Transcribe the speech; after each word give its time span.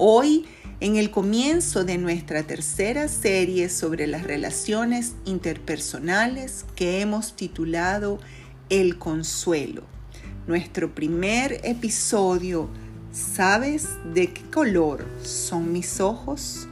Hoy, 0.00 0.46
en 0.78 0.94
el 0.94 1.10
comienzo 1.10 1.82
de 1.82 1.98
nuestra 1.98 2.44
tercera 2.44 3.08
serie 3.08 3.68
sobre 3.68 4.06
las 4.06 4.22
relaciones 4.22 5.14
interpersonales 5.24 6.64
que 6.76 7.00
hemos 7.00 7.34
titulado 7.34 8.20
El 8.68 8.96
Consuelo. 8.96 9.82
Nuestro 10.46 10.94
primer 10.94 11.60
episodio, 11.64 12.68
¿sabes 13.10 13.88
de 14.14 14.32
qué 14.32 14.42
color 14.52 15.04
son 15.24 15.72
mis 15.72 15.98
ojos? 15.98 16.68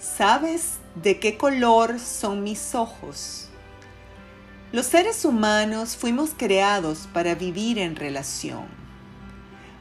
¿Sabes 0.00 0.80
de 1.00 1.20
qué 1.20 1.38
color 1.38 2.00
son 2.00 2.42
mis 2.42 2.74
ojos? 2.74 3.49
Los 4.72 4.86
seres 4.86 5.24
humanos 5.24 5.96
fuimos 5.96 6.30
creados 6.36 7.08
para 7.12 7.34
vivir 7.34 7.76
en 7.76 7.96
relación. 7.96 8.66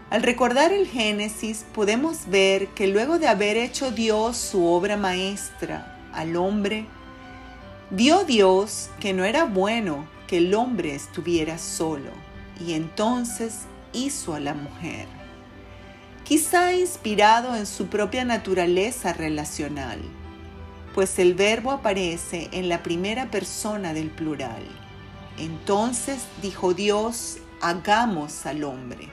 Al 0.09 0.23
recordar 0.23 0.73
el 0.73 0.87
Génesis 0.87 1.63
podemos 1.75 2.27
ver 2.27 2.69
que 2.69 2.87
luego 2.87 3.19
de 3.19 3.27
haber 3.27 3.55
hecho 3.55 3.91
Dios 3.91 4.35
su 4.37 4.65
obra 4.65 4.97
maestra 4.97 5.95
al 6.11 6.35
hombre, 6.35 6.87
vio 7.91 8.23
Dios 8.23 8.89
que 8.99 9.13
no 9.13 9.25
era 9.25 9.43
bueno 9.43 10.07
que 10.27 10.37
el 10.37 10.55
hombre 10.55 10.95
estuviera 10.95 11.59
solo 11.59 12.09
y 12.59 12.73
entonces 12.73 13.65
hizo 13.93 14.33
a 14.33 14.39
la 14.39 14.55
mujer, 14.55 15.05
quizá 16.23 16.73
inspirado 16.73 17.55
en 17.55 17.67
su 17.67 17.89
propia 17.89 18.25
naturaleza 18.25 19.13
relacional 19.13 19.99
pues 20.93 21.19
el 21.19 21.33
verbo 21.33 21.71
aparece 21.71 22.49
en 22.51 22.69
la 22.69 22.83
primera 22.83 23.31
persona 23.31 23.93
del 23.93 24.09
plural. 24.09 24.63
Entonces 25.37 26.19
dijo 26.41 26.73
Dios, 26.73 27.37
hagamos 27.61 28.45
al 28.45 28.63
hombre, 28.63 29.09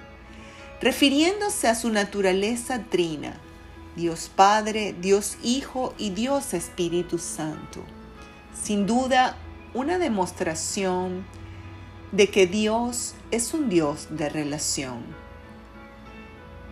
refiriéndose 0.81 1.69
a 1.69 1.75
su 1.75 1.91
naturaleza 1.91 2.85
trina, 2.91 3.41
Dios 3.95 4.31
Padre, 4.35 4.95
Dios 5.01 5.39
Hijo 5.43 5.95
y 5.99 6.11
Dios 6.11 6.55
Espíritu 6.55 7.19
Santo. 7.19 7.83
Sin 8.61 8.87
duda, 8.87 9.37
una 9.75 9.99
demostración 9.99 11.25
de 12.13 12.29
que 12.29 12.47
Dios 12.47 13.15
es 13.31 13.55
un 13.55 13.69
Dios 13.69 14.09
de 14.11 14.29
relación. 14.29 15.05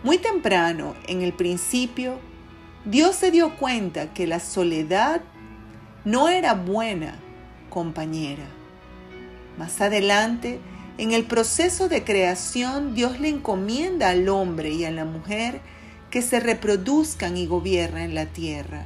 Muy 0.03 0.19
temprano, 0.19 0.95
en 1.07 1.23
el 1.23 1.33
principio, 1.33 2.19
Dios 2.85 3.17
se 3.17 3.31
dio 3.31 3.57
cuenta 3.57 4.13
que 4.13 4.27
la 4.27 4.41
soledad 4.41 5.23
no 6.05 6.29
era 6.29 6.53
buena 6.53 7.19
compañera. 7.71 8.45
Más 9.57 9.81
adelante, 9.81 10.61
en 10.99 11.13
el 11.13 11.25
proceso 11.25 11.89
de 11.89 12.05
creación, 12.05 12.95
Dios 12.95 13.21
le 13.21 13.31
encomienda 13.31 14.11
al 14.11 14.29
hombre 14.29 14.71
y 14.71 14.85
a 14.85 14.91
la 14.91 15.07
mujer 15.07 15.63
que 16.11 16.21
se 16.21 16.41
reproduzcan 16.41 17.39
y 17.39 17.47
gobiernen 17.47 18.15
la 18.15 18.27
tierra. 18.27 18.85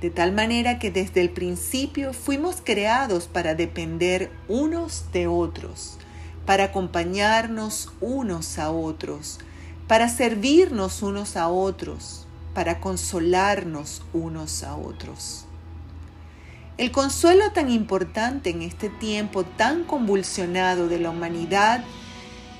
De 0.00 0.10
tal 0.10 0.30
manera 0.30 0.78
que 0.78 0.92
desde 0.92 1.20
el 1.20 1.30
principio 1.30 2.12
fuimos 2.12 2.62
creados 2.62 3.26
para 3.26 3.56
depender 3.56 4.30
unos 4.46 5.06
de 5.12 5.26
otros, 5.26 5.98
para 6.46 6.64
acompañarnos 6.64 7.90
unos 8.00 8.60
a 8.60 8.70
otros, 8.70 9.40
para 9.88 10.08
servirnos 10.08 11.02
unos 11.02 11.36
a 11.36 11.48
otros, 11.48 12.27
para 12.58 12.80
consolarnos 12.80 14.02
unos 14.12 14.64
a 14.64 14.74
otros. 14.74 15.44
El 16.76 16.90
consuelo 16.90 17.52
tan 17.52 17.70
importante 17.70 18.50
en 18.50 18.62
este 18.62 18.88
tiempo 18.88 19.44
tan 19.44 19.84
convulsionado 19.84 20.88
de 20.88 20.98
la 20.98 21.10
humanidad 21.10 21.84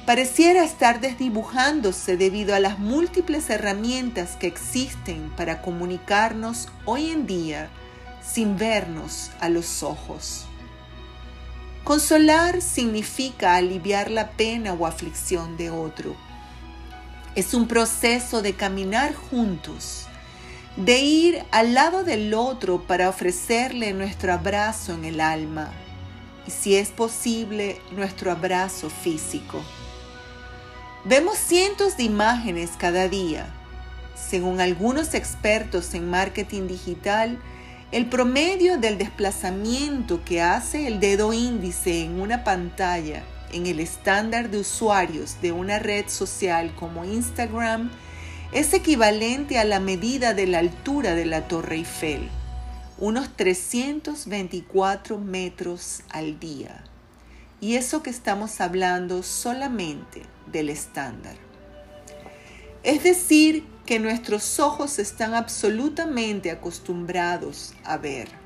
pareciera 0.07 0.63
estar 0.63 1.01
desdibujándose 1.01 2.17
debido 2.17 2.55
a 2.55 2.61
las 2.61 2.79
múltiples 2.79 3.51
herramientas 3.51 4.37
que 4.37 4.47
existen 4.47 5.33
para 5.37 5.63
comunicarnos 5.63 6.69
hoy 6.85 7.11
en 7.11 7.27
día 7.27 7.69
sin 8.23 8.57
vernos 8.57 9.33
a 9.41 9.49
los 9.49 9.83
ojos. 9.83 10.47
Consolar 11.83 12.63
significa 12.63 13.57
aliviar 13.57 14.13
la 14.13 14.31
pena 14.31 14.75
o 14.75 14.87
aflicción 14.87 15.57
de 15.57 15.71
otro 15.71 16.28
es 17.35 17.55
un 17.55 17.69
proceso 17.69 18.43
de 18.43 18.55
caminar 18.55 19.15
juntos, 19.15 20.07
de 20.77 20.99
ir 21.01 21.45
al 21.51 21.75
lado 21.75 22.05
del 22.05 22.35
otro 22.35 22.83
para 22.87 23.09
ofrecerle 23.09 23.93
nuestro 23.93 24.33
abrazo 24.33 24.95
en 24.95 25.05
el 25.05 25.21
alma 25.21 25.73
y 26.47 26.51
si 26.51 26.77
es 26.77 26.91
posible 26.91 27.81
nuestro 27.93 28.33
abrazo 28.33 28.89
físico. 28.89 29.63
Vemos 31.05 31.37
cientos 31.37 31.97
de 31.97 32.05
imágenes 32.05 32.71
cada 32.79 33.09
día. 33.09 33.55
Según 34.15 34.61
algunos 34.61 35.15
expertos 35.15 35.95
en 35.95 36.11
marketing 36.11 36.67
digital, 36.67 37.39
el 37.93 38.07
promedio 38.07 38.79
del 38.79 38.99
desplazamiento 38.99 40.25
que 40.25 40.43
hace 40.43 40.87
el 40.87 41.01
dedo 41.01 41.33
índice 41.33 42.05
en 42.05 42.21
una 42.21 42.45
pantalla 42.45 43.23
en 43.53 43.67
el 43.67 43.81
estándar 43.81 44.51
de 44.51 44.59
usuarios 44.59 45.41
de 45.41 45.53
una 45.53 45.79
red 45.79 46.09
social 46.09 46.75
como 46.75 47.05
Instagram 47.05 47.91
es 48.53 48.73
equivalente 48.73 49.59
a 49.59 49.65
la 49.65 49.81
medida 49.81 50.35
de 50.35 50.47
la 50.47 50.59
altura 50.59 51.15
de 51.15 51.27
la 51.27 51.49
Torre 51.49 51.77
Eiffel, 51.77 52.29
unos 52.99 53.37
324 53.37 55.19
metros 55.19 56.01
al 56.11 56.41
día. 56.41 56.85
Y 57.61 57.75
eso 57.75 58.03
que 58.03 58.11
estamos 58.11 58.61
hablando 58.61 59.23
solamente 59.23 60.23
del 60.47 60.71
estándar. 60.71 61.37
Es 62.83 63.03
decir, 63.03 63.67
que 63.85 63.99
nuestros 63.99 64.61
ojos 64.61 64.99
están 64.99 65.35
absolutamente 65.35 66.51
acostumbrados 66.51 67.75
a 67.85 67.97
ver 67.97 68.38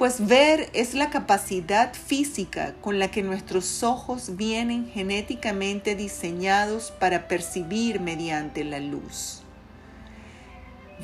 pues 0.00 0.26
ver 0.26 0.70
es 0.72 0.94
la 0.94 1.10
capacidad 1.10 1.92
física 1.92 2.72
con 2.80 2.98
la 2.98 3.10
que 3.10 3.22
nuestros 3.22 3.82
ojos 3.82 4.34
vienen 4.34 4.90
genéticamente 4.90 5.94
diseñados 5.94 6.90
para 6.90 7.28
percibir 7.28 8.00
mediante 8.00 8.64
la 8.64 8.80
luz. 8.80 9.42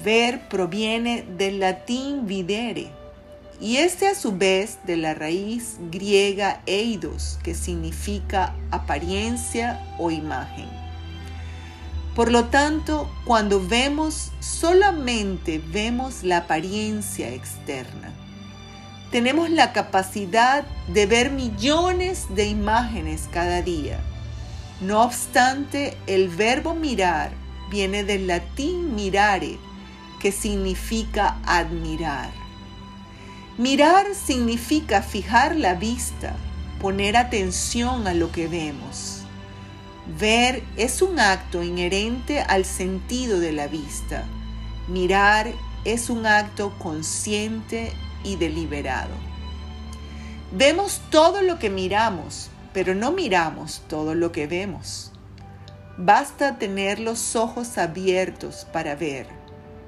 Ver 0.03 0.49
proviene 0.49 1.27
del 1.37 1.61
latín 1.61 2.27
videre 2.27 2.91
y 3.61 3.77
este 3.77 4.07
a 4.09 4.15
su 4.15 4.34
vez 4.34 4.79
de 4.84 4.97
la 4.97 5.13
raíz 5.13 5.77
griega 5.91 6.63
eidos, 6.65 7.39
que 7.43 7.55
significa 7.55 8.55
apariencia 8.71 9.78
o 9.99 10.11
imagen. 10.11 10.71
Por 12.15 12.33
lo 12.33 12.47
tanto, 12.47 13.11
cuando 13.27 13.61
vemos, 13.61 14.33
solamente 14.41 15.63
vemos 15.71 16.23
la 16.23 16.39
apariencia 16.39 17.28
externa 17.34 18.26
tenemos 19.11 19.51
la 19.51 19.73
capacidad 19.73 20.65
de 20.89 21.07
ver 21.07 21.31
millones 21.31 22.27
de 22.31 22.47
imágenes 22.47 23.29
cada 23.33 23.63
día. 23.63 24.01
No 24.81 25.03
obstante, 25.03 25.97
el 26.07 26.29
verbo 26.29 26.75
mirar 26.75 27.31
viene 27.71 28.05
del 28.05 28.27
latín 28.27 28.95
mirare, 28.95 29.59
que 30.21 30.33
significa 30.33 31.39
admirar. 31.45 32.31
Mirar 33.59 34.07
significa 34.15 35.03
fijar 35.03 35.57
la 35.57 35.75
vista, 35.75 36.37
poner 36.81 37.17
atención 37.17 38.07
a 38.07 38.15
lo 38.15 38.33
que 38.33 38.49
vemos. 38.49 39.23
Ver 40.19 40.63
es 40.77 41.01
un 41.01 41.19
acto 41.19 41.63
inherente 41.63 42.41
al 42.41 42.65
sentido 42.65 43.41
de 43.41 43.53
la 43.53 43.67
vista. 43.67 44.25
Mirar 44.89 45.53
es 45.85 46.11
un 46.11 46.27
acto 46.27 46.75
consciente 46.79 47.93
y 48.27 48.37
deliberado. 48.37 49.15
Vemos 50.53 51.01
todo 51.11 51.41
lo 51.41 51.59
que 51.59 51.71
miramos, 51.71 52.51
pero 52.75 52.95
no 52.95 53.13
miramos 53.13 53.83
todo 53.89 54.15
lo 54.15 54.33
que 54.33 54.47
vemos. 54.47 55.13
Basta 55.97 56.59
tener 56.59 57.01
los 57.01 57.37
ojos 57.37 57.78
abiertos 57.78 58.67
para 58.73 58.95
ver. 58.97 59.28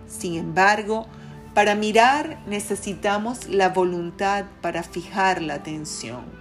Sin 0.07 0.37
embargo, 0.37 1.07
para 1.53 1.75
mirar 1.75 2.39
necesitamos 2.47 3.49
la 3.49 3.71
voluntad 3.71 4.47
para 4.63 4.83
fijar 4.83 5.43
la 5.43 5.55
atención. 5.55 6.39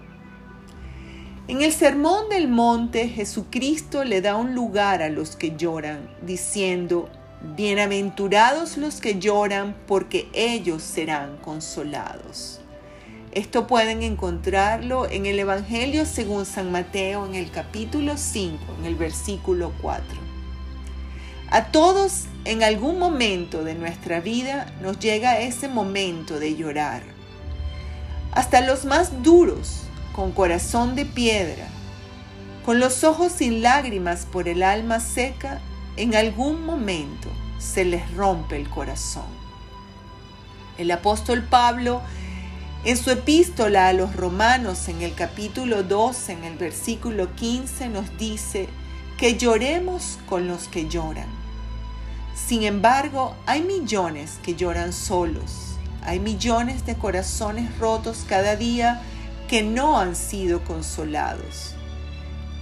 En 1.48 1.62
el 1.62 1.72
Sermón 1.72 2.30
del 2.30 2.48
Monte, 2.48 3.08
Jesucristo 3.08 4.04
le 4.04 4.22
da 4.22 4.36
un 4.36 4.54
lugar 4.54 5.02
a 5.02 5.10
los 5.10 5.38
que 5.38 5.56
lloran, 5.56 6.10
diciendo, 6.22 7.10
Bienaventurados 7.39 8.78
los 8.78 9.00
que 9.00 9.19
lloran, 9.19 9.75
porque 9.86 10.28
ellos 10.34 10.81
serán 10.81 11.38
consolados. 11.38 12.62
Esto 13.31 13.68
pueden 13.68 14.01
encontrarlo 14.01 15.07
en 15.07 15.28
el 15.28 15.38
Evangelio 15.38 16.07
según 16.07 16.48
San 16.48 16.72
Mateo 16.72 17.28
en 17.28 17.36
el 17.36 17.51
capítulo 17.51 18.18
5, 18.18 18.57
en 18.80 18.86
el 18.86 18.95
versículo 18.95 19.72
4. 19.84 20.04
A 21.51 21.66
todos 21.66 22.24
en 22.44 22.63
algún 22.63 22.98
momento 22.98 23.63
de 23.63 23.75
nuestra 23.75 24.19
vida 24.19 24.74
nos 24.81 24.98
llega 24.98 25.40
ese 25.40 25.68
momento 25.68 26.40
de 26.40 26.56
llorar. 26.56 27.04
Hasta 28.31 28.62
los 28.62 28.83
más 28.83 29.22
duros 29.22 29.83
con 30.12 30.31
corazón 30.31 30.95
de 30.95 31.06
piedra, 31.06 31.68
con 32.66 32.80
los 32.80 33.04
ojos 33.04 33.31
sin 33.31 33.62
lágrimas 33.62 34.25
por 34.25 34.48
el 34.48 34.63
alma 34.63 35.00
seca, 35.00 35.62
en 35.98 36.16
algún 36.16 36.64
momento 36.64 37.28
se 37.58 37.84
les 37.84 38.10
rompe 38.14 38.56
el 38.56 38.70
corazón. 38.70 39.26
El 40.78 40.92
apóstol 40.92 41.44
Pablo, 41.44 42.02
en 42.86 42.96
su 42.98 43.10
epístola 43.10 43.88
a 43.88 43.94
los 43.94 44.16
romanos, 44.16 44.88
en 44.90 45.02
el 45.02 45.16
capítulo 45.16 45.82
12, 45.82 46.34
en 46.34 46.44
el 46.44 46.56
versículo 46.56 47.36
15, 47.36 47.90
nos 47.90 48.16
dice 48.18 48.70
que 49.18 49.38
lloremos 49.38 50.20
con 50.30 50.48
los 50.48 50.68
que 50.68 50.88
lloran. 50.88 51.28
Sin 52.36 52.62
embargo, 52.62 53.36
hay 53.48 53.64
millones 53.64 54.38
que 54.44 54.56
lloran 54.56 54.94
solos. 54.94 55.78
Hay 56.04 56.20
millones 56.20 56.86
de 56.86 56.96
corazones 56.96 57.76
rotos 57.80 58.24
cada 58.30 58.56
día 58.56 59.02
que 59.48 59.64
no 59.64 59.98
han 59.98 60.16
sido 60.16 60.64
consolados. 60.64 61.77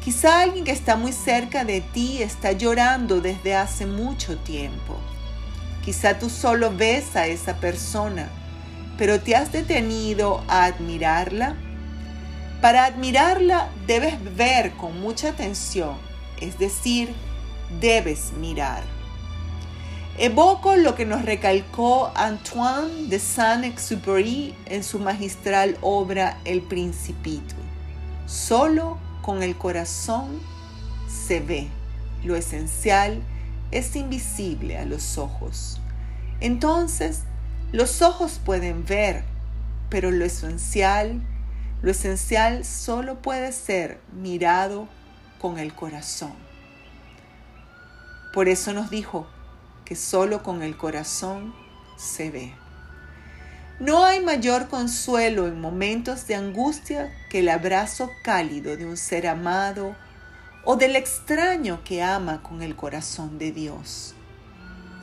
Quizá 0.06 0.42
alguien 0.42 0.64
que 0.64 0.72
está 0.72 0.98
muy 0.98 1.12
cerca 1.12 1.66
de 1.66 1.82
ti 1.82 2.22
está 2.22 2.52
llorando 2.52 3.22
desde 3.22 3.56
hace 3.56 3.88
mucho 3.88 4.38
tiempo. 4.38 4.96
Quizá 5.84 6.20
tú 6.20 6.30
solo 6.30 6.72
ves 6.72 7.16
a 7.16 7.26
esa 7.26 7.56
persona, 7.56 8.30
pero 9.00 9.20
te 9.20 9.36
has 9.36 9.52
detenido 9.52 10.44
a 10.48 10.66
admirarla. 10.66 11.56
Para 12.62 12.86
admirarla 12.86 13.72
debes 13.88 14.14
ver 14.36 14.74
con 14.74 15.02
mucha 15.02 15.30
atención, 15.30 15.98
es 16.40 16.60
decir, 16.60 17.12
debes 17.82 18.32
mirar. 18.34 18.84
Evoco 20.20 20.76
lo 20.76 20.94
que 20.94 21.06
nos 21.06 21.26
recalcó 21.26 22.12
Antoine 22.14 23.08
de 23.08 23.18
Saint-Exupéry 23.18 24.54
en 24.68 24.84
su 24.84 25.00
magistral 25.00 25.80
obra 25.82 26.38
El 26.46 26.62
Principito. 26.62 27.56
Solo 28.28 29.00
con 29.26 29.42
el 29.42 29.58
corazón 29.58 30.40
se 31.08 31.40
ve. 31.40 31.68
Lo 32.24 32.36
esencial 32.36 33.24
es 33.72 33.96
invisible 33.96 34.78
a 34.78 34.86
los 34.86 35.18
ojos. 35.18 35.82
Entonces, 36.42 37.24
los 37.72 38.04
ojos 38.04 38.40
pueden 38.46 38.86
ver, 38.86 39.24
pero 39.90 40.12
lo 40.12 40.26
esencial, 40.26 41.24
lo 41.82 41.90
esencial 41.90 42.66
solo 42.66 43.24
puede 43.24 43.52
ser 43.52 44.00
mirado 44.14 44.88
con 45.42 45.58
el 45.58 45.74
corazón. 45.74 46.36
Por 48.32 48.48
eso 48.48 48.74
nos 48.74 48.92
dijo, 48.92 49.26
que 49.86 49.96
solo 49.96 50.44
con 50.44 50.62
el 50.62 50.78
corazón 50.78 51.56
se 51.98 52.30
ve. 52.30 52.54
No 53.80 54.06
hay 54.06 54.22
mayor 54.22 54.70
consuelo 54.70 55.48
en 55.48 55.60
momentos 55.60 56.28
de 56.28 56.36
angustia 56.36 57.14
que 57.30 57.40
el 57.40 57.50
abrazo 57.50 58.10
cálido 58.24 58.78
de 58.78 58.86
un 58.86 58.96
ser 58.96 59.28
amado 59.28 59.98
o 60.64 60.78
del 60.78 60.96
extraño 60.96 61.82
que 61.84 62.02
ama 62.02 62.42
con 62.42 62.62
el 62.62 62.78
corazón 62.78 63.38
de 63.38 63.52
Dios. 63.52 64.16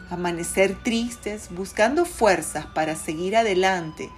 Amanecer 0.08 0.82
tristes 0.82 1.48
buscando 1.50 2.06
fuerzas 2.06 2.64
para 2.64 2.96
seguir 2.96 3.36
adelante 3.36 4.08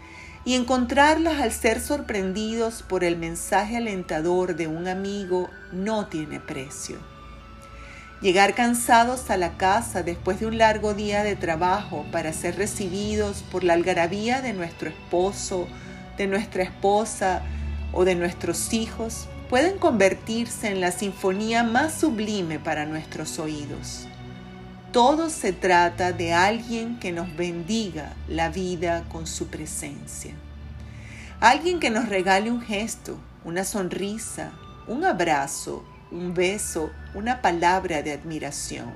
y 0.45 0.55
encontrarlas 0.55 1.41
al 1.41 1.51
ser 1.51 1.81
sorprendidos 1.81 2.85
por 2.85 3.03
el 3.03 3.17
mensaje 3.17 3.79
alentador 3.79 4.55
de 4.55 4.69
un 4.69 4.87
amigo 4.87 5.51
no 5.73 6.07
tiene 6.07 6.39
precio. 6.39 7.14
Llegar 8.21 8.55
cansados 8.55 9.31
a 9.31 9.37
la 9.37 9.57
casa 9.57 10.03
después 10.03 10.41
de 10.41 10.47
un 10.47 10.57
largo 10.57 10.95
día 10.95 11.23
de 11.23 11.37
trabajo 11.37 12.07
para 12.11 12.33
ser 12.33 12.57
recibidos 12.57 13.43
por 13.51 13.65
la 13.65 13.75
algarabía 13.75 14.41
de 14.41 14.53
nuestro 14.53 14.89
esposo, 14.89 15.69
de 16.17 16.27
nuestra 16.27 16.63
esposa 16.63 17.43
o 17.93 18.05
de 18.05 18.15
nuestros 18.15 18.73
hijos 18.73 19.29
pueden 19.51 19.79
convertirse 19.79 20.69
en 20.69 20.81
la 20.81 20.91
sinfonía 20.91 21.63
más 21.63 21.95
sublime 21.95 22.59
para 22.59 22.87
nuestros 22.87 23.39
oídos. 23.39 24.07
Todo 24.91 25.29
se 25.29 25.53
trata 25.53 26.13
de 26.13 26.33
alguien 26.33 26.99
que 26.99 27.13
nos 27.13 27.35
bendiga 27.37 28.15
la 28.29 28.49
vida 28.49 29.05
con 29.11 29.27
su 29.27 29.49
presencia. 29.49 30.35
Alguien 31.41 31.81
que 31.81 31.91
nos 31.91 32.09
regale 32.09 32.51
un 32.51 32.63
gesto, 32.63 33.19
una 33.45 33.65
sonrisa, 33.65 34.53
un 34.87 35.05
abrazo, 35.05 35.85
un 36.11 36.35
beso, 36.35 36.91
una 37.15 37.43
palabra 37.43 38.03
de 38.03 38.13
admiración. 38.13 38.93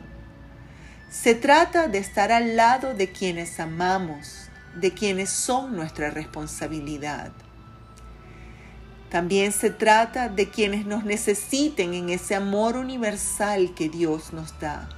Se 1.10 1.34
trata 1.34 1.88
de 1.88 1.99
estar 1.99 2.32
al 2.32 2.56
lado 2.56 2.94
de 2.94 3.10
quienes 3.10 3.60
amamos, 3.60 4.50
de 4.75 4.93
quienes 4.93 5.31
son 5.31 5.75
nuestra 5.75 6.10
responsabilidad. 6.10 7.32
También 9.10 9.52
se 9.52 9.70
trata 9.70 10.28
de 10.28 10.50
quienes 10.50 10.84
nos 10.84 11.05
necesiten 11.05 11.94
en 11.94 12.10
ese 12.10 12.34
amor 12.34 12.76
universal 12.76 13.75
que 13.75 13.88
Dios 13.88 14.34
nos 14.34 14.61
da. 14.61 14.88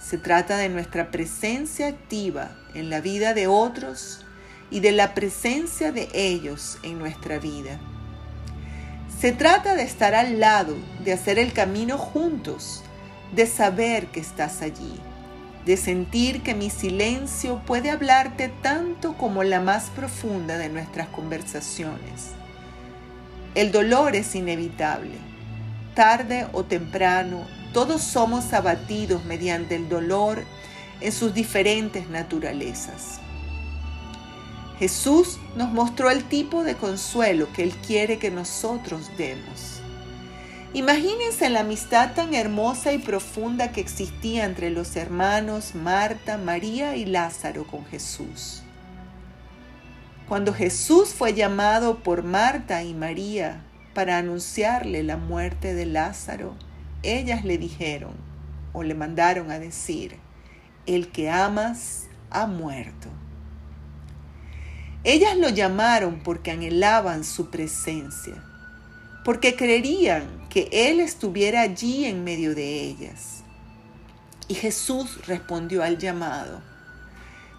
Se 0.00 0.18
trata 0.18 0.56
de 0.56 0.68
nuestra 0.68 1.10
presencia 1.10 1.86
activa 1.86 2.50
en 2.74 2.90
la 2.90 3.00
vida 3.00 3.34
de 3.34 3.46
otros 3.46 4.24
y 4.70 4.80
de 4.80 4.92
la 4.92 5.14
presencia 5.14 5.92
de 5.92 6.08
ellos 6.14 6.78
en 6.82 6.98
nuestra 6.98 7.38
vida. 7.38 7.78
Se 9.20 9.32
trata 9.32 9.74
de 9.74 9.82
estar 9.82 10.14
al 10.14 10.38
lado, 10.38 10.76
de 11.04 11.12
hacer 11.12 11.40
el 11.40 11.52
camino 11.52 11.98
juntos, 11.98 12.84
de 13.34 13.46
saber 13.46 14.06
que 14.06 14.20
estás 14.20 14.62
allí, 14.62 15.00
de 15.66 15.76
sentir 15.76 16.44
que 16.44 16.54
mi 16.54 16.70
silencio 16.70 17.60
puede 17.66 17.90
hablarte 17.90 18.48
tanto 18.62 19.14
como 19.14 19.42
la 19.42 19.58
más 19.58 19.90
profunda 19.90 20.56
de 20.56 20.68
nuestras 20.68 21.08
conversaciones. 21.08 22.30
El 23.56 23.72
dolor 23.72 24.14
es 24.14 24.36
inevitable. 24.36 25.16
Tarde 25.96 26.46
o 26.52 26.62
temprano, 26.62 27.44
todos 27.72 28.02
somos 28.02 28.52
abatidos 28.52 29.24
mediante 29.24 29.74
el 29.74 29.88
dolor 29.88 30.44
en 31.00 31.10
sus 31.10 31.34
diferentes 31.34 32.08
naturalezas. 32.08 33.18
Jesús 34.78 35.38
nos 35.56 35.72
mostró 35.72 36.10
el 36.10 36.24
tipo 36.24 36.62
de 36.62 36.76
consuelo 36.76 37.52
que 37.52 37.64
Él 37.64 37.72
quiere 37.86 38.18
que 38.18 38.30
nosotros 38.30 39.10
demos. 39.18 39.80
Imagínense 40.72 41.48
la 41.48 41.60
amistad 41.60 42.14
tan 42.14 42.34
hermosa 42.34 42.92
y 42.92 42.98
profunda 42.98 43.72
que 43.72 43.80
existía 43.80 44.44
entre 44.44 44.70
los 44.70 44.94
hermanos 44.96 45.74
Marta, 45.74 46.38
María 46.38 46.94
y 46.94 47.06
Lázaro 47.06 47.66
con 47.66 47.86
Jesús. 47.86 48.62
Cuando 50.28 50.52
Jesús 50.52 51.08
fue 51.08 51.32
llamado 51.32 52.00
por 52.00 52.22
Marta 52.22 52.82
y 52.82 52.92
María 52.92 53.64
para 53.94 54.18
anunciarle 54.18 55.02
la 55.02 55.16
muerte 55.16 55.72
de 55.74 55.86
Lázaro, 55.86 56.54
ellas 57.02 57.44
le 57.44 57.56
dijeron 57.56 58.12
o 58.74 58.82
le 58.82 58.94
mandaron 58.94 59.50
a 59.50 59.58
decir, 59.58 60.16
el 60.86 61.10
que 61.10 61.30
amas 61.30 62.04
ha 62.30 62.46
muerto. 62.46 63.08
Ellas 65.04 65.36
lo 65.36 65.48
llamaron 65.48 66.20
porque 66.24 66.50
anhelaban 66.50 67.22
su 67.22 67.50
presencia, 67.50 68.42
porque 69.24 69.54
creerían 69.54 70.48
que 70.48 70.68
Él 70.72 70.98
estuviera 71.00 71.60
allí 71.60 72.04
en 72.04 72.24
medio 72.24 72.54
de 72.54 72.82
ellas. 72.82 73.44
Y 74.48 74.54
Jesús 74.54 75.26
respondió 75.26 75.84
al 75.84 75.98
llamado. 75.98 76.60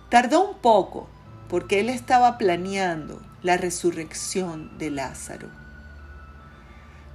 Tardó 0.09 0.49
un 0.49 0.57
poco 0.57 1.07
porque 1.47 1.79
Él 1.79 1.89
estaba 1.89 2.37
planeando 2.37 3.21
la 3.41 3.55
resurrección 3.55 4.77
de 4.77 4.91
Lázaro. 4.91 5.49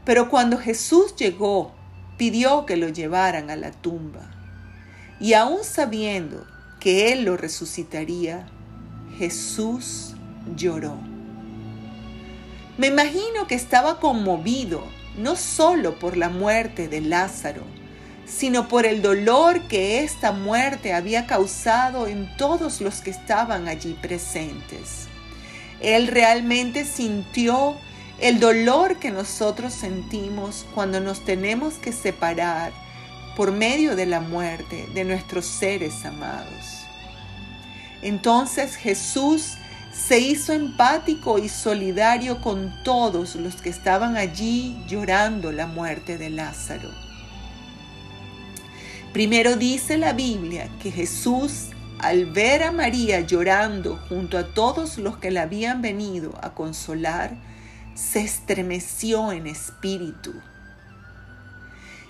Pero 0.04 0.30
cuando 0.30 0.58
Jesús 0.58 1.16
llegó, 1.16 1.74
pidió 2.16 2.64
que 2.66 2.76
lo 2.76 2.88
llevaran 2.88 3.50
a 3.50 3.56
la 3.56 3.72
tumba. 3.72 4.30
Y 5.20 5.34
aún 5.34 5.64
sabiendo 5.64 6.46
que 6.80 7.12
Él 7.12 7.24
lo 7.24 7.36
resucitaría, 7.36 8.46
Jesús 9.18 10.14
lloró. 10.56 10.96
Me 12.76 12.88
imagino 12.88 13.46
que 13.46 13.54
estaba 13.54 14.00
conmovido 14.00 14.84
no 15.16 15.36
solo 15.36 15.98
por 15.98 16.16
la 16.16 16.28
muerte 16.28 16.88
de 16.88 17.00
Lázaro, 17.00 17.62
sino 18.26 18.68
por 18.68 18.86
el 18.86 19.02
dolor 19.02 19.60
que 19.68 20.02
esta 20.02 20.32
muerte 20.32 20.92
había 20.92 21.26
causado 21.26 22.06
en 22.06 22.36
todos 22.36 22.80
los 22.80 23.00
que 23.00 23.10
estaban 23.10 23.68
allí 23.68 23.96
presentes. 24.00 25.06
Él 25.80 26.08
realmente 26.08 26.84
sintió 26.84 27.76
el 28.20 28.40
dolor 28.40 28.96
que 28.96 29.10
nosotros 29.10 29.72
sentimos 29.72 30.64
cuando 30.74 31.00
nos 31.00 31.24
tenemos 31.24 31.74
que 31.74 31.92
separar 31.92 32.72
por 33.36 33.52
medio 33.52 33.96
de 33.96 34.06
la 34.06 34.20
muerte 34.20 34.88
de 34.94 35.04
nuestros 35.04 35.44
seres 35.44 36.04
amados. 36.04 36.83
Entonces 38.04 38.76
Jesús 38.76 39.54
se 39.92 40.20
hizo 40.20 40.52
empático 40.52 41.38
y 41.38 41.48
solidario 41.48 42.40
con 42.42 42.72
todos 42.84 43.34
los 43.34 43.56
que 43.56 43.70
estaban 43.70 44.16
allí 44.16 44.76
llorando 44.86 45.52
la 45.52 45.66
muerte 45.66 46.18
de 46.18 46.28
Lázaro. 46.28 46.90
Primero 49.14 49.56
dice 49.56 49.96
la 49.96 50.12
Biblia 50.12 50.68
que 50.82 50.90
Jesús, 50.90 51.70
al 51.98 52.26
ver 52.26 52.62
a 52.62 52.72
María 52.72 53.20
llorando 53.20 53.96
junto 54.08 54.36
a 54.36 54.52
todos 54.52 54.98
los 54.98 55.16
que 55.16 55.30
la 55.30 55.42
habían 55.42 55.80
venido 55.80 56.38
a 56.42 56.52
consolar, 56.52 57.34
se 57.94 58.20
estremeció 58.20 59.32
en 59.32 59.46
espíritu. 59.46 60.34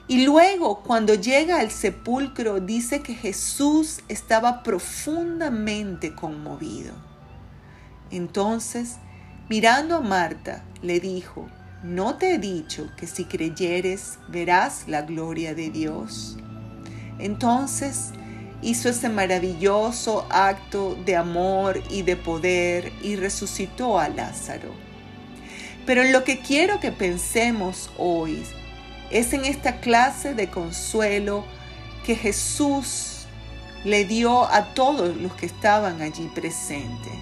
Y 0.07 0.27
luego, 0.27 0.83
cuando 0.83 1.15
llega 1.15 1.61
al 1.61 1.71
sepulcro, 1.71 2.61
dice 2.61 3.01
que 3.01 3.15
Jesús 3.15 4.01
estaba 4.09 4.63
profundamente 4.63 6.15
conmovido. 6.15 6.93
Entonces, 8.11 8.97
mirando 9.49 9.97
a 9.97 10.01
Marta, 10.01 10.63
le 10.83 11.01
dijo, 11.01 11.49
¿no 11.83 12.17
te 12.17 12.35
he 12.35 12.39
dicho 12.39 12.91
que 12.99 13.07
si 13.07 13.25
creyeres 13.25 14.19
verás 14.29 14.85
la 14.89 15.03
gloria 15.03 15.55
de 15.55 15.71
Dios? 15.71 16.37
Entonces 17.19 18.11
hizo 18.61 18.91
ese 18.91 19.09
maravilloso 19.09 20.27
acto 20.31 20.97
de 21.07 21.17
amor 21.17 21.83
y 21.91 22.03
de 22.03 22.17
poder 22.17 22.93
y 23.03 23.17
resucitó 23.17 23.99
a 23.99 24.11
Lázaro. 24.11 24.73
Pero 25.87 26.05
lo 26.05 26.25
que 26.25 26.41
quiero 26.41 26.81
que 26.81 26.93
pensemos 26.93 27.91
hoy 27.99 28.43
es 29.11 29.33
en 29.33 29.45
esta 29.45 29.81
clase 29.81 30.35
de 30.35 30.51
consuelo 30.51 31.45
que 32.05 32.17
Jesús 32.17 33.27
le 33.85 34.05
dio 34.05 34.45
a 34.45 34.75
todos 34.75 35.17
los 35.17 35.35
que 35.35 35.47
estaban 35.47 36.01
allí 36.03 36.31
presentes, 36.35 37.13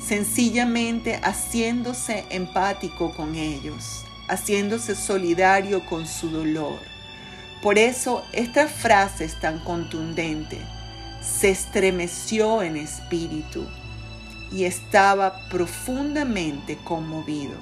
sencillamente 0.00 1.20
haciéndose 1.22 2.24
empático 2.30 3.14
con 3.14 3.34
ellos, 3.34 4.04
haciéndose 4.28 4.94
solidario 4.94 5.84
con 5.86 6.06
su 6.06 6.30
dolor 6.30 6.78
por 7.62 7.76
eso 7.76 8.22
esta 8.32 8.68
frase 8.68 9.24
es 9.24 9.40
tan 9.40 9.58
contundente. 9.58 10.58
Se 11.20 11.50
estremeció 11.50 12.62
en 12.62 12.76
espíritu 12.76 13.66
y 14.52 14.64
estaba 14.64 15.48
profundamente 15.48 16.78
conmovido. 16.84 17.56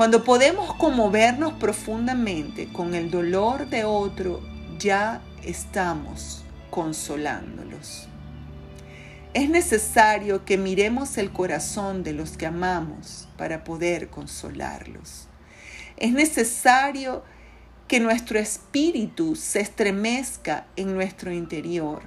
Cuando 0.00 0.24
podemos 0.24 0.72
conmovernos 0.76 1.52
profundamente 1.52 2.72
con 2.72 2.94
el 2.94 3.10
dolor 3.10 3.68
de 3.68 3.84
otro, 3.84 4.40
ya 4.78 5.20
estamos 5.44 6.42
consolándolos. 6.70 8.08
Es 9.34 9.50
necesario 9.50 10.46
que 10.46 10.56
miremos 10.56 11.18
el 11.18 11.32
corazón 11.32 12.02
de 12.02 12.14
los 12.14 12.38
que 12.38 12.46
amamos 12.46 13.28
para 13.36 13.62
poder 13.62 14.08
consolarlos. 14.08 15.28
Es 15.98 16.14
necesario 16.14 17.22
que 17.86 18.00
nuestro 18.00 18.38
espíritu 18.38 19.36
se 19.36 19.60
estremezca 19.60 20.66
en 20.76 20.94
nuestro 20.94 21.30
interior. 21.30 22.00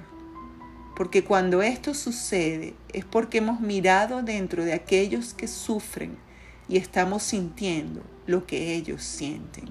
Porque 0.96 1.22
cuando 1.22 1.62
esto 1.62 1.94
sucede 1.94 2.74
es 2.92 3.04
porque 3.04 3.38
hemos 3.38 3.60
mirado 3.60 4.24
dentro 4.24 4.64
de 4.64 4.72
aquellos 4.72 5.32
que 5.32 5.46
sufren 5.46 6.23
y 6.68 6.76
estamos 6.76 7.22
sintiendo 7.22 8.02
lo 8.26 8.46
que 8.46 8.74
ellos 8.74 9.02
sienten. 9.02 9.68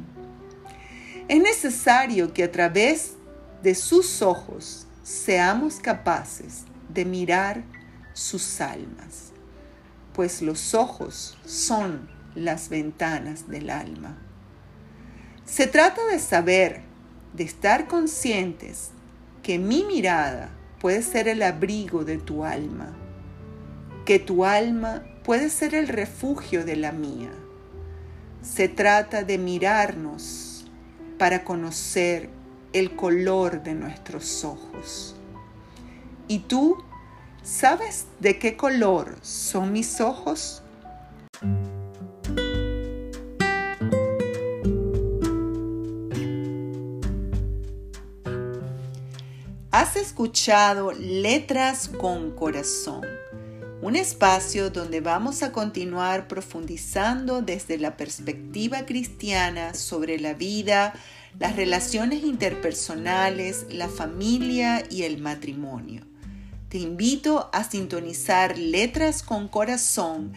Es 1.28 1.42
necesario 1.42 2.34
que 2.34 2.44
a 2.44 2.52
través 2.52 3.14
de 3.62 3.76
sus 3.76 4.22
ojos 4.22 4.88
seamos 5.04 5.76
capaces 5.76 6.66
de 6.90 7.06
mirar 7.06 7.64
sus 8.14 8.62
almas, 8.62 9.32
pues 10.14 10.42
los 10.42 10.74
ojos 10.74 11.38
son 11.46 12.10
las 12.36 12.70
ventanas 12.70 13.48
del 13.50 13.70
alma. 13.70 14.18
Se 15.46 15.68
trata 15.68 16.06
de 16.08 16.20
saber, 16.20 16.82
de 17.34 17.44
estar 17.44 17.88
conscientes 17.88 18.92
que 19.42 19.60
mi 19.60 19.84
mirada 19.84 20.50
puede 20.80 21.02
ser 21.02 21.28
el 21.28 21.42
abrigo 21.42 22.04
de 22.04 22.18
tu 22.18 22.44
alma, 22.44 22.94
que 24.06 24.20
tu 24.20 24.46
alma 24.46 25.04
puede 25.24 25.50
ser 25.50 25.74
el 25.74 25.88
refugio 25.88 26.66
de 26.66 26.76
la 26.76 26.92
mía. 26.92 27.32
Se 28.42 28.68
trata 28.68 29.24
de 29.24 29.38
mirarnos 29.38 30.66
para 31.18 31.44
conocer 31.44 32.30
el 32.74 32.96
color 32.96 33.64
de 33.64 33.74
nuestros 33.74 34.44
ojos. 34.44 35.16
¿Y 36.28 36.40
tú 36.40 36.78
sabes 37.42 38.08
de 38.20 38.38
qué 38.40 38.58
color 38.58 39.16
son 39.22 39.72
mis 39.72 40.02
ojos? 40.02 40.62
Has 49.72 49.96
escuchado 49.96 50.92
Letras 50.92 51.88
con 51.88 52.32
Corazón, 52.32 53.06
un 53.84 53.98
espacio 53.98 54.70
donde 54.70 55.02
vamos 55.02 55.44
a 55.44 55.52
continuar 55.52 56.30
profundizando 56.30 57.42
desde 57.42 57.78
la 57.78 57.98
perspectiva 57.98 58.86
cristiana 58.86 59.74
sobre 59.74 60.18
la 60.22 60.34
vida, 60.34 60.94
las 61.38 61.58
relaciones 61.58 62.24
interpersonales, 62.24 63.66
la 63.70 63.90
familia 63.90 64.86
y 64.90 65.04
el 65.04 65.18
matrimonio. 65.18 66.06
Te 66.70 66.78
invito 66.78 67.50
a 67.52 67.66
sintonizar 67.66 68.58
Letras 68.58 69.22
con 69.22 69.50
Corazón 69.50 70.32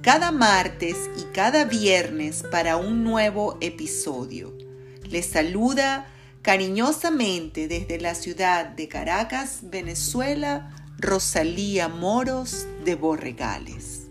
cada 0.00 0.30
martes 0.30 1.10
y 1.18 1.24
cada 1.34 1.64
viernes 1.64 2.44
para 2.52 2.76
un 2.76 3.02
nuevo 3.02 3.58
episodio. 3.60 4.56
Les 5.10 5.26
saluda 5.26 6.06
Cariñosamente 6.42 7.68
desde 7.68 8.00
la 8.00 8.16
ciudad 8.16 8.66
de 8.66 8.88
Caracas, 8.88 9.60
Venezuela, 9.62 10.74
Rosalía 11.02 11.88
Moros 11.88 12.64
de 12.84 12.94
Borregales. 12.94 14.01